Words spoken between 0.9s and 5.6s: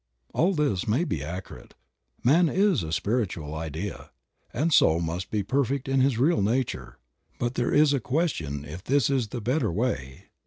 be accurate; man is a spiritual idea, and so must be